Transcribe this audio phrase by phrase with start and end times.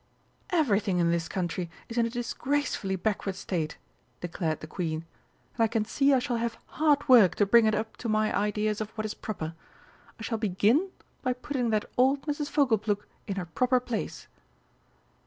[0.49, 3.77] "Everything in this country is in a disgracefully backward state!"
[4.19, 5.05] declared the Queen;
[5.55, 8.35] "and I can see I shall have hard work to bring it up to my
[8.35, 9.53] ideas of what is proper.
[10.19, 10.89] I shall begin
[11.21, 12.49] by putting that old Mrs.
[12.49, 14.25] Fogleplug in her proper place."